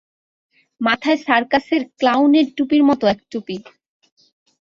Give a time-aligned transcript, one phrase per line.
[0.81, 3.55] মাথায় সার্কাসের ক্লাউনের টুপির মতো এক টুপি।